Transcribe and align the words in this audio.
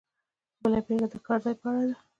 بله 0.61 0.79
بېلګه 0.85 1.07
د 1.13 1.15
کار 1.25 1.39
ځای 1.43 1.55
په 1.61 1.65
اړه 1.69 1.83
ده. 1.89 1.95